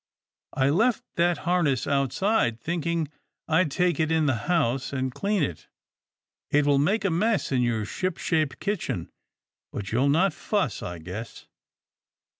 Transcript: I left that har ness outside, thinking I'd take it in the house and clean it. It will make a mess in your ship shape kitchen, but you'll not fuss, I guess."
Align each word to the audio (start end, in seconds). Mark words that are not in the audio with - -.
I 0.55 0.69
left 0.71 1.03
that 1.17 1.37
har 1.45 1.61
ness 1.61 1.85
outside, 1.85 2.59
thinking 2.59 3.07
I'd 3.47 3.69
take 3.69 3.99
it 3.99 4.11
in 4.11 4.25
the 4.25 4.33
house 4.49 4.91
and 4.91 5.13
clean 5.13 5.43
it. 5.43 5.67
It 6.49 6.65
will 6.65 6.79
make 6.79 7.05
a 7.05 7.11
mess 7.11 7.51
in 7.51 7.61
your 7.61 7.85
ship 7.85 8.17
shape 8.17 8.59
kitchen, 8.59 9.11
but 9.71 9.91
you'll 9.91 10.09
not 10.09 10.33
fuss, 10.33 10.81
I 10.81 10.97
guess." 10.97 11.45